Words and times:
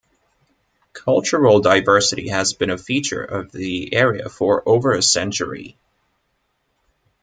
Cultural 0.93 1.59
diversity 1.59 2.29
has 2.29 2.53
been 2.53 2.71
a 2.71 2.77
feature 2.79 3.23
of 3.23 3.51
the 3.51 3.93
area 3.93 4.29
for 4.29 4.67
over 4.67 4.93
a 4.93 5.01
century. 5.03 5.77